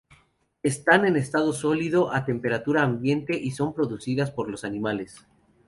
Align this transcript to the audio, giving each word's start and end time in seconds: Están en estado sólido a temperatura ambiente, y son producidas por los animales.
Están 0.63 1.05
en 1.05 1.15
estado 1.15 1.53
sólido 1.53 2.11
a 2.11 2.25
temperatura 2.25 2.81
ambiente, 2.81 3.37
y 3.39 3.51
son 3.51 3.71
producidas 3.75 4.31
por 4.31 4.49
los 4.49 4.63
animales. 4.63 5.27